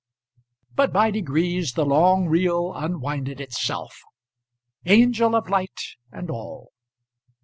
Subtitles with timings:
[0.73, 4.01] But by degrees the long reel unwinded itself;
[4.83, 5.79] angel of light,
[6.11, 6.71] and all.